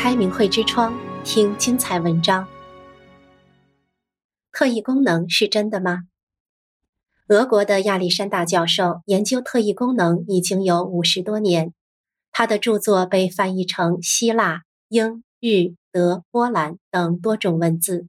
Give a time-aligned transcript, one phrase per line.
[0.00, 2.46] 开明慧之窗，听精彩文章。
[4.52, 6.02] 特异功能是真的吗？
[7.26, 11.74] 俄国的亚历山大教授研究特异功能已经有五十多年，
[12.30, 18.06] 他的著作被翻译成希腊、英、日、德、波兰等多种文字。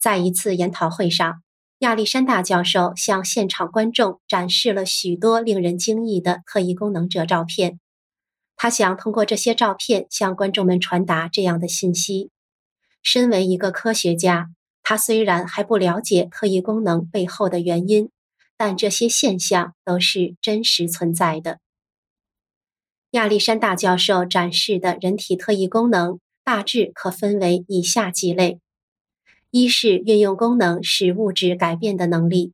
[0.00, 1.42] 在一次研讨会上，
[1.80, 7.78] 亚历山大教授向现场观众展示了许多令人惊异的特异功能者照片。
[8.62, 12.30] 他想通过这些照片向观众们传达这样的信息：
[13.02, 14.50] 身为一个科学家，
[14.84, 18.08] 他虽然还不了解特异功能背后的原因，
[18.56, 21.58] 但这些现象都是真实存在的。
[23.10, 28.60] 亚历山大教授展示的人体特异功能大致可分为以下几类：
[29.50, 32.52] 一是运用功能使物质改变的能力，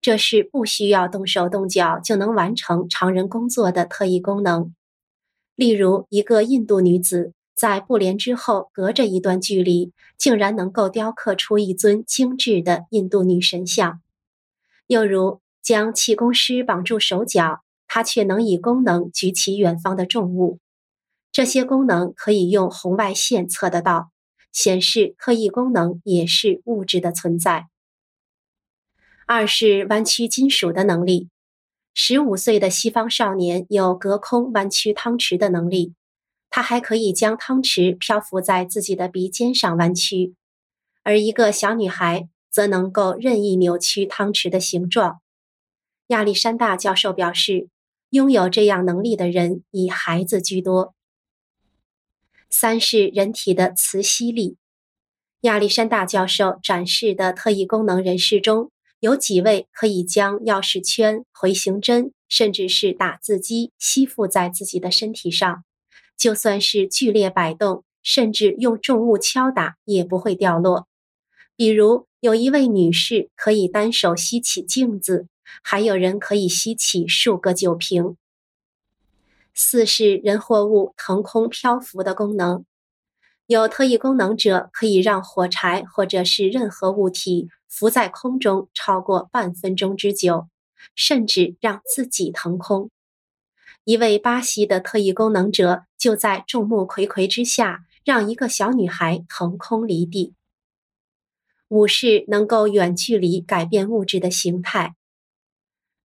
[0.00, 4.72] 这是不需要动手动脚就能完成常人工作的特异功能。
[5.58, 13.94] 例如，一个印度女子在布帘之后隔着一段距离，竟然能够雕刻出一尊精致的印度女神像；
[14.86, 20.60] 又如，将气功师绑住手脚，她却能以功能举起远方的重物。
[21.32, 24.12] 这些功能可以用红外线测得到，
[24.52, 27.66] 显示特异功能也是物质的存在。
[29.26, 31.28] 二是弯曲金属的能力。
[32.00, 35.94] 十五岁的西方少年有隔空弯曲汤匙的能力，
[36.48, 40.32] 他还可以将汤匙漂浮在自己的鼻尖上弯曲，
[41.02, 45.20] 而一个小女孩则能够任意扭曲汤匙的形状。
[46.06, 47.66] 亚历山大教授表示，
[48.10, 50.94] 拥有这样能力的人以孩子居多。
[52.48, 54.56] 三是人体的磁吸力，
[55.40, 65.64] 亚历山大教授展示的特异功能人士中，有几位可以将钥匙圈、回形针，甚至是打字机吸附在自己的身体上，
[66.16, 70.88] 就算是剧烈摆动，甚至用重物敲打也不会掉落。
[71.54, 75.28] 比如有一位女士可以单手吸起镜子，
[75.62, 78.16] 还有人可以吸起数个酒瓶。
[79.54, 82.64] 四是人或物腾空漂浮的功能，
[83.48, 87.48] 有特异功能者可以让火柴或者是任何物体。
[87.70, 90.48] 浮在空中超过半分钟之久，
[90.94, 92.90] 甚至让自己腾空。
[93.84, 100.34] 一位巴西的特异功能者就在众目睽睽之下，让一个小女孩腾空离地。
[101.68, 104.94] 五是能够远距离改变物质的形态，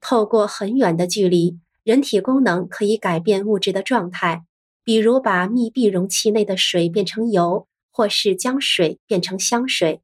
[0.00, 4.44] 透过很远的距离，人体功能可以改变物质的状态，
[4.88, 10.00] 比如把密闭容器内的水变成油，或是将水变成香水。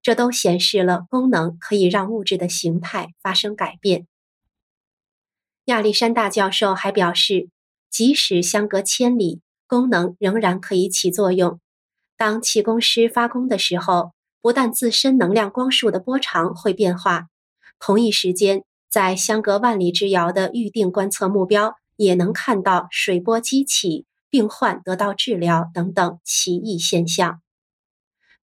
[0.00, 4.06] 这都显示了功能可以让物质的形态发生改变。
[5.66, 7.50] 亚历山大教授还表示，
[7.90, 11.60] 即使相隔千里，功能仍然可以起作用。
[12.16, 17.26] 当气功师发功的时候，不但自身能量光束的波长会变化，
[17.78, 27.40] 同一时间，在相隔万里之遥的预定观测目标也能看到水波激起、病患得到治疗等等奇异现象，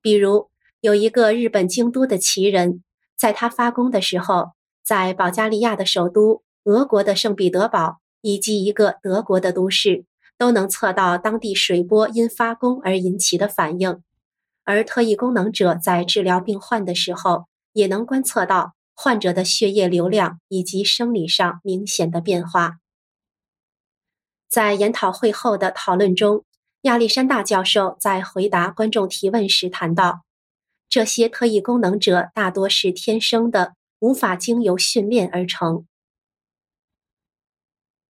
[0.02, 0.50] 比如。
[0.80, 2.82] 有一个日本京都的奇人，
[3.18, 4.54] 在他发功的时候，
[4.84, 10.06] 在保加利亚的首都、俄国的圣彼得堡以及一个德国的都市，
[10.40, 14.02] 都能测到当地水波因发功而引起的反应。
[14.64, 22.78] 而特异功能者在治疗病患的时候，也能观测到患者的血液流量以及生理上明显的变化。
[24.52, 26.44] 在研讨会后的讨论中，
[26.82, 30.26] 亚历山大教授在回答观众提问时谈到。
[30.90, 35.88] 这些特异功能者大多是天生的，无法经由训练而成。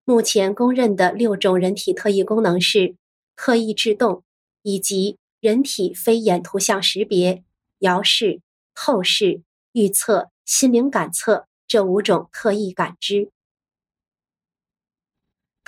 [0.05, 2.95] 目前公认的六种人体特异功能是
[3.35, 4.23] 特异制动，
[4.63, 7.43] 以及人体非眼图像识别、
[7.81, 8.41] 遥视、
[8.77, 13.33] 透视、预测、心灵感测这五种特异感知。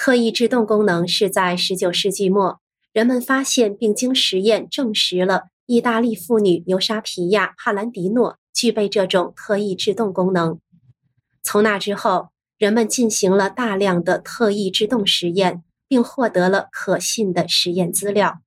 [0.03, 2.59] 特异制动功能是在十九世纪末，
[2.91, 5.49] 人们发现并经实验证实了。
[5.67, 10.58] 意大利妇女尤莎皮亚·帕兰迪诺具备这种特异制动功能。
[11.43, 18.41] 从那之后，人们进行了大量的特异制动实验，并获得了可信的实验资料。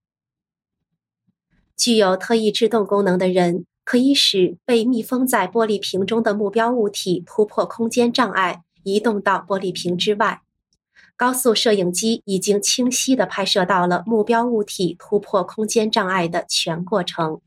[1.77, 10.41] 具有特异制动功能的人，可以使被密封在玻璃瓶中的目标物体突破空间障碍，移动到玻璃瓶之外。
[11.15, 17.39] 高速摄影机已经清晰地拍摄到了目标物体突破空间障碍的全过程。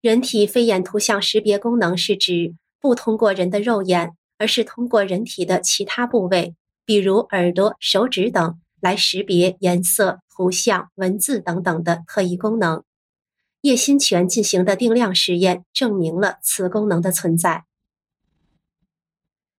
[0.00, 6.54] 人体非眼图像识别功能是指不通过人的肉眼，而是通过人体的其他部位，
[6.84, 12.84] 比如耳朵、手指等，来识别颜色、图像、文字等等的特异功能。
[13.62, 17.65] 叶新全进行的定量实验证明了此功能的存在。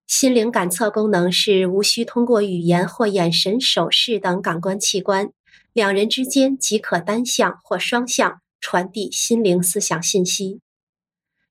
[0.07, 5.33] 心灵感测功能是无需通过语言或眼神、手势等感官器官，
[5.73, 10.61] 两人之间即可单向或双向传递心灵思想信息。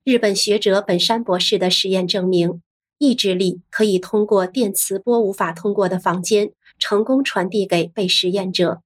[0.05, 2.63] 日本学者本山博士的实验证明，
[2.97, 8.81] 意志力可以通过电磁波无法通过的房间，成功传递给被实验者。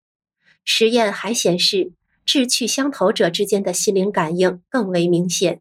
[0.65, 1.93] 实验还显示，
[2.25, 5.61] 志趣相投者之间的心灵感应更为明显。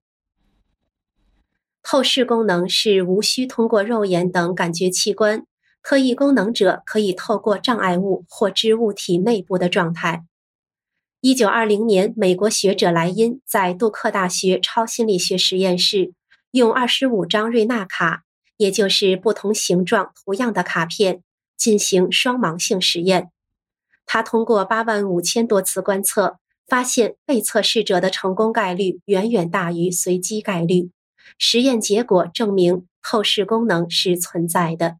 [1.81, 5.46] 透视功能是无需通过肉眼等感觉器官，
[5.81, 10.24] 特异功能者可以透过障碍物获知物体内部的状态。
[11.22, 16.14] 一九二零年，美国学者莱因在杜克大学超心理学实验室
[16.52, 18.24] 用二十五张瑞纳卡，
[18.58, 21.22] 也就是不同形状图样的卡片，
[21.58, 23.31] 进行双盲性实验。
[24.06, 26.38] 他通过八万五千多次观测。
[26.70, 30.92] 发现被测试者的成功概率远远大于随机概率。
[31.38, 34.98] 实验结果证明透视功能是存在的。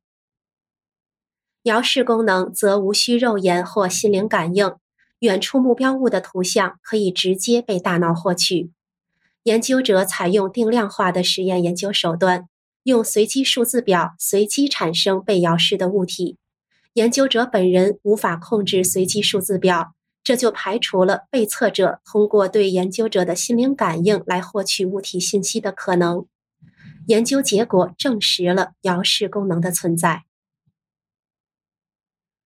[1.64, 4.76] 遥视功能则无需肉眼或心灵感应，
[5.20, 8.72] 远处目标物的图像可以直接被大脑获取。
[9.44, 12.48] 研究者采用定量化的实验研究手段，
[12.84, 16.38] 用随机数字表随机产生被遥视的物体。
[16.94, 19.94] 研究者本人无法控制随机数字表。
[20.30, 26.28] 这就排除了被测者通过对研究者的心灵感应来获取物体信息的可能。
[27.08, 30.26] 研究结果证实了遥视功能的存在。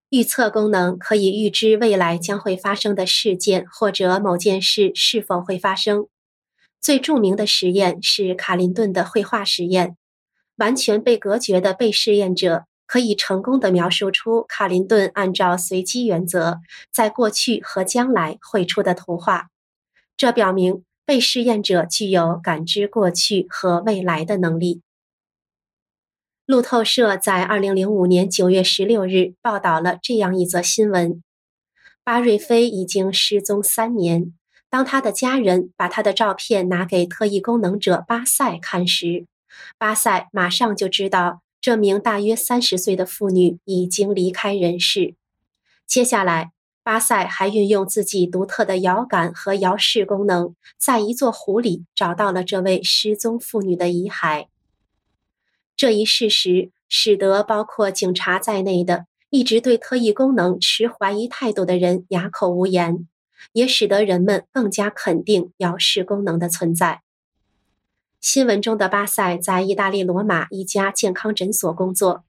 [0.08, 6.08] 预测功能可以预知未来将会发生的事件或者某件事是否会发生。
[6.80, 9.98] 最著名的实验是卡林顿的绘画实验，
[10.56, 12.64] 完全被隔绝的被试验者。
[12.86, 16.60] 可以成功地描述出卡林顿按照随机原则
[16.92, 19.50] 在过去和将来绘出的图画，
[20.18, 24.82] 这表明被试验者具有感知过去和未来的能力。
[26.46, 31.24] 路透社在二零零五年九月十六日报道了这样一则新闻：
[32.04, 34.34] 巴瑞菲已经失踪三年。
[34.70, 39.28] 当他的家人把他的照片拿给特异功能者巴塞看时，
[39.78, 41.43] 巴塞马上就知道。
[41.64, 45.16] 这名大约三十岁的妇女已经离开人世。
[45.88, 46.52] 接下来，
[46.84, 54.48] 巴塞还运用自己独特的遥感和遥视功能，在一座湖里找到了这位失踪妇女的遗骸。
[55.78, 63.08] 这一事实使得包括警察在内的一直对特异功能持怀疑态度的人哑口无言，
[63.54, 67.03] 也使得人们更加肯定遥视功能的存在。
[68.24, 72.24] 新闻中的巴塞在意大利罗马一家健康诊所工作，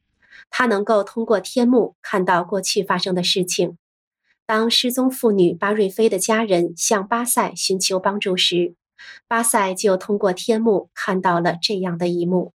[0.51, 3.79] 他能够通过天幕看到过去发生的事情。
[4.45, 8.75] 当失踪妇女巴瑞菲的家人向巴塞寻求帮助时，
[9.29, 12.53] 巴塞就通过天幕看到了这样的一幕：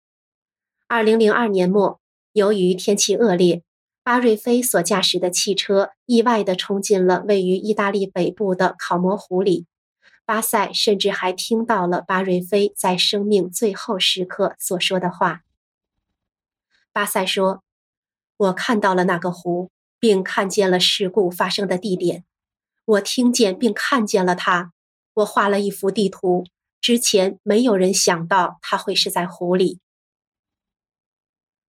[0.88, 2.00] 二零零二年末，
[2.32, 3.62] 由于天气恶劣，
[4.02, 9.66] 巴瑞菲所驾驶的汽车意外地冲进了位于意大利北部的考摩湖里。
[10.26, 15.42] 巴塞甚至还听到了巴瑞菲在生命最后时刻所说的话。
[16.92, 17.62] 巴塞说
[18.36, 19.70] ：“我看到了那个湖，
[20.00, 22.24] 并看见了事故发生的地点。
[22.84, 24.72] 我听见并看见了它。
[25.14, 26.44] 我画了一幅地图，
[26.80, 29.78] 之前没有人想到它会是在湖里。”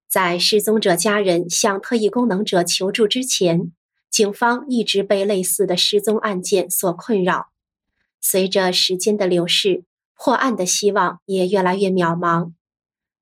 [0.09, 3.71] 在失踪者家人向特异功能者求助之前，
[4.09, 7.51] 警方一直被类似的失踪案件所困扰。
[8.19, 9.83] 随着时间的流逝，
[10.15, 12.53] 破案的希望也越来越渺茫。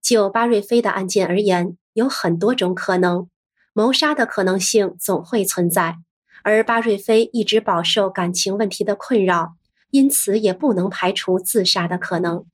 [0.01, 3.29] 就巴瑞菲的案件而言，有很多种可能，
[3.73, 5.97] 谋杀的可能性总会存在。
[6.43, 9.55] 而巴瑞菲一直饱受感情问题的困扰，
[9.89, 12.45] 因此也不能排除自杀的可能。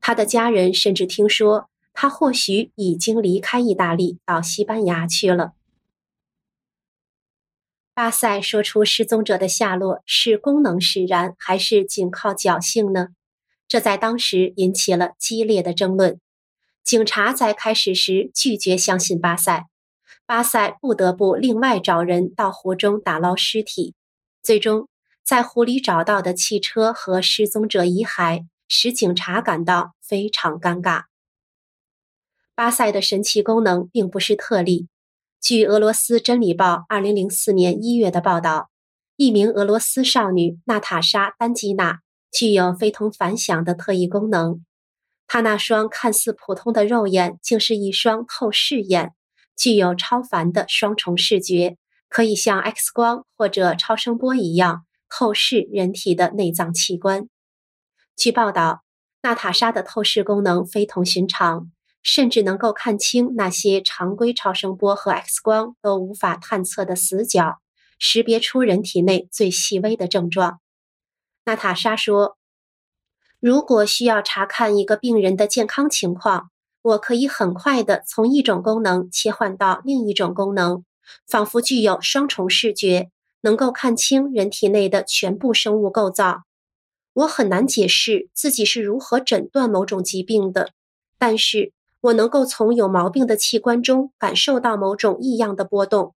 [0.00, 5.52] 他的家人甚至听说，他或许已经离开意大利到西班牙去了。
[7.98, 13.08] 巴塞说出失踪者的下落是功能使然，还是仅靠侥幸呢？
[13.66, 16.20] 这在当时引起了激烈的争论。
[16.84, 19.64] 警察在开始时拒绝相信巴塞，
[20.26, 23.96] 巴塞不得不另外找人到湖中打捞尸体。
[24.44, 24.88] 最终，
[25.24, 31.06] 在湖里找到的汽车和失踪者遗骸使警察感到非常尴尬。
[32.54, 34.86] 巴塞的神奇功能并不是特例。
[35.40, 38.70] 据俄罗斯《真理报》二零零四年一月的报道，
[39.16, 42.00] 一名俄罗斯少女娜塔莎·丹基娜
[42.32, 44.64] 具有非同凡响的特异功能。
[45.28, 49.12] 她那双看似普通的肉眼，竟是一双透视眼，
[49.56, 51.76] 具有超凡的双重视觉，
[52.08, 57.28] 可以像 X 光或者超声波一样透视人体的内脏器官。
[58.16, 58.82] 据报道，
[59.22, 61.70] 娜塔莎的透视功能非同寻常，
[62.02, 67.58] 甚至能够看清那些常规超声波和 X 光都无法探测的死角，
[67.98, 70.60] 识别出人体内最细微的症状。
[71.44, 72.36] 娜塔莎说
[73.40, 76.50] ：“如果需要查看一个病人的健康情况，
[76.82, 80.84] 我可以很快地从一种功能切换到另一种功能，
[81.26, 86.42] 仿佛具有双重视觉，能够看清人体内的全部生物构造。
[87.14, 90.70] 我很难解释自己是如何诊断某种疾病的，
[91.18, 96.14] 但是我能够从有毛病的器官中感受到某种异样的波动。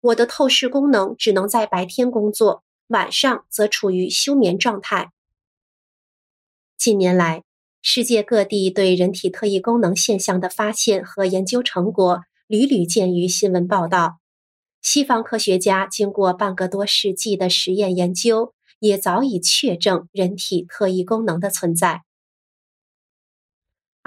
[0.00, 5.10] 我的透视功能只能在白天工作，晚上则处于休眠状态。
[6.78, 7.42] 近年来，
[7.82, 14.20] 世界各地对人体特异功能现象的发现和研究成果屡屡见于新闻报道。
[14.80, 22.04] 西方科学家经过半个多世纪的实验研究，也早已确证人体特异功能的存在。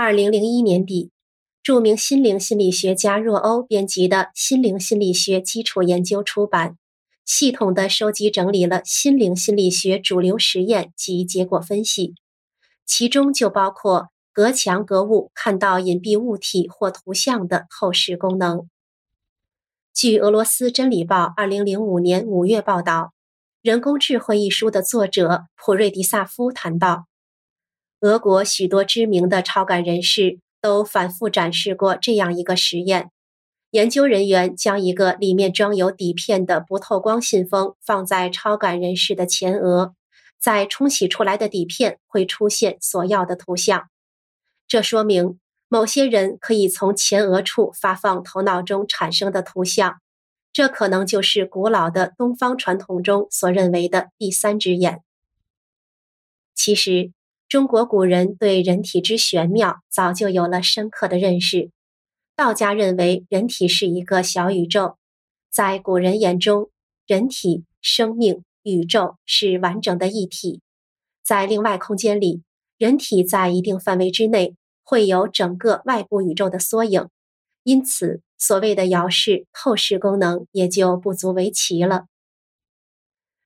[0.04, 1.12] 二零零一年底，
[1.64, 6.78] 著名心灵心理学家若欧编辑的《心灵心理学基础研究》出版，
[7.24, 12.16] 系统的收集整理了心灵心理学主流实验及结果分析，
[12.86, 18.68] 其中就包括隔墙隔物看到隐蔽物体或图像的透视功能。
[19.94, 23.14] 据俄罗斯真理报二零零五年五月报道，
[23.62, 27.06] 《人工智慧》一书的作者普瑞迪萨夫谈到，
[28.04, 33.10] 俄国许多知名的超感人士都反复展示过这样一个实验：
[33.72, 39.96] 研究人员将一个里面装有底片的不透光信封放在超感人士的前额，
[40.38, 43.88] 在冲洗出来的底片会出现所要的图像。
[44.68, 50.02] 这说明，某些人可以从前额处发放头脑中产生的图像，
[50.52, 55.00] 这可能就是古老的东方传统中所认为的第三只眼。
[56.54, 57.14] 其实，
[57.54, 61.70] 中国古人对人体之玄妙早就有了深刻的认识。
[62.36, 64.98] 道家认为人体是一个小宇宙，
[65.52, 66.72] 在古人眼中，
[67.06, 70.62] 人体、生命、宇宙是完整的一体。
[71.24, 72.42] 在另外空间里，
[72.80, 74.56] 人体在一定范围之内。
[74.82, 77.08] 会有整个外部宇宙的缩影，
[77.62, 82.06] 因此所谓的遥视透视功能也就不足为奇了。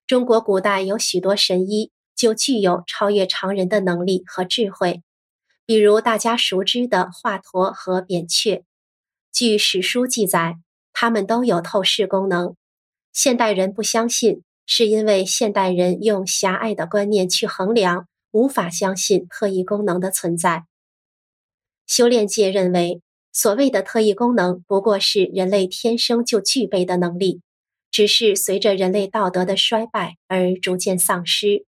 [0.07, 5.03] 中国古代有许多神医就具有超越常人的能力和智慧，
[5.67, 8.65] 比如大家熟知的华佗和扁鹊。
[9.31, 10.55] 据史书记载，
[10.91, 12.55] 他们都有透视功能。
[13.13, 20.65] 现代人不相信，是因为现代人用狭隘的观念去衡量，无法相信特异功能的存在。
[21.85, 27.41] 修炼界认为，所谓的特异功能不过是人类天生就具备的能力，
[27.91, 31.65] 只是随着人类道德的衰败而逐渐丧失。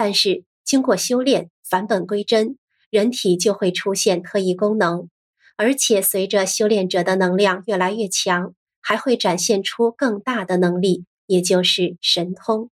[0.00, 2.56] 但是经过修炼，返本归真，
[2.88, 5.10] 人体就会出现特异功能，
[5.58, 12.70] 而且随着修炼者的能量越来越强，还会展现出更大的能力，也就是神通。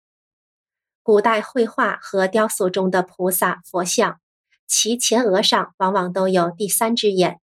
[1.01, 4.19] 古代绘画和雕塑中的菩萨、佛像。
[4.67, 7.39] 其前额上往往都有第三只眼，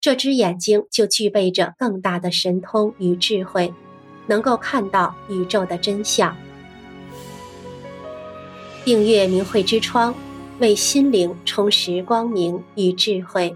[0.00, 3.74] 这只眼睛就具备着更大的神通与智慧，
[4.28, 6.36] 能够看到宇宙的真相。
[8.86, 10.14] 订阅明慧之窗，
[10.60, 13.52] 为心灵充实光明与智慧。